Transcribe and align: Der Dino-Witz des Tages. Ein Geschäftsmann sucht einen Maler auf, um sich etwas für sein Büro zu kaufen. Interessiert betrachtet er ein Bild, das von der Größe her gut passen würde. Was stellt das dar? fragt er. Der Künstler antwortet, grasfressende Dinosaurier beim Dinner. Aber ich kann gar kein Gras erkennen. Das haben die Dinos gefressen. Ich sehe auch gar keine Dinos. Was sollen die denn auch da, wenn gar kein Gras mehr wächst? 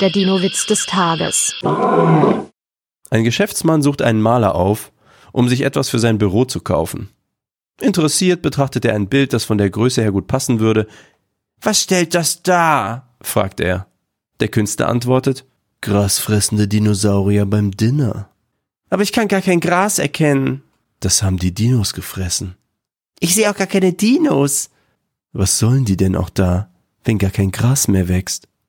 Der 0.00 0.10
Dino-Witz 0.10 0.66
des 0.66 0.84
Tages. 0.84 1.54
Ein 1.62 3.24
Geschäftsmann 3.24 3.80
sucht 3.80 4.02
einen 4.02 4.20
Maler 4.20 4.54
auf, 4.54 4.92
um 5.32 5.48
sich 5.48 5.62
etwas 5.62 5.88
für 5.88 5.98
sein 5.98 6.18
Büro 6.18 6.44
zu 6.44 6.60
kaufen. 6.60 7.08
Interessiert 7.80 8.42
betrachtet 8.42 8.84
er 8.84 8.94
ein 8.94 9.08
Bild, 9.08 9.32
das 9.32 9.44
von 9.44 9.56
der 9.56 9.70
Größe 9.70 10.02
her 10.02 10.12
gut 10.12 10.26
passen 10.26 10.60
würde. 10.60 10.86
Was 11.62 11.80
stellt 11.82 12.14
das 12.14 12.42
dar? 12.42 13.16
fragt 13.22 13.58
er. 13.58 13.86
Der 14.40 14.48
Künstler 14.48 14.90
antwortet, 14.90 15.46
grasfressende 15.80 16.68
Dinosaurier 16.68 17.46
beim 17.46 17.70
Dinner. 17.70 18.28
Aber 18.90 19.02
ich 19.02 19.12
kann 19.12 19.28
gar 19.28 19.40
kein 19.40 19.60
Gras 19.60 19.98
erkennen. 19.98 20.62
Das 21.00 21.22
haben 21.22 21.38
die 21.38 21.54
Dinos 21.54 21.94
gefressen. 21.94 22.56
Ich 23.18 23.34
sehe 23.34 23.50
auch 23.50 23.56
gar 23.56 23.66
keine 23.66 23.94
Dinos. 23.94 24.68
Was 25.32 25.58
sollen 25.58 25.86
die 25.86 25.96
denn 25.96 26.16
auch 26.16 26.28
da, 26.28 26.70
wenn 27.04 27.16
gar 27.16 27.30
kein 27.30 27.50
Gras 27.50 27.88
mehr 27.88 28.08
wächst? 28.08 28.46